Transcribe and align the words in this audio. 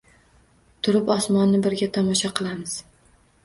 Turib 0.87 1.11
osmonni 1.17 1.61
birga 1.67 1.91
tomosha 2.01 2.35
qilamiz 2.41 2.79